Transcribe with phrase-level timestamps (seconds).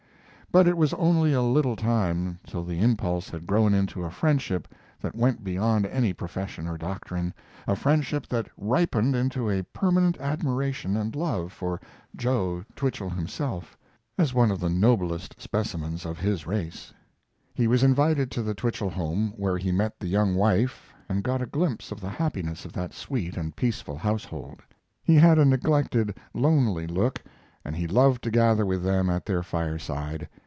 [0.53, 4.67] But it was only a little time till the impulse had grown into a friendship
[4.99, 7.33] that went beyond any profession or doctrine,
[7.67, 11.79] a friendship that ripened into a permanent admiration and love for
[12.17, 13.77] "Joe" Twichell himself,
[14.17, 16.93] as one of the noblest specimens of his race.
[17.53, 21.41] He was invited to the Twichell home, where he met the young wife and got
[21.41, 24.61] a glimpse of the happiness of that sweet and peaceful household.
[25.01, 27.23] He had a neglected, lonely look,
[27.63, 30.27] and he loved to gather with them at their fireside.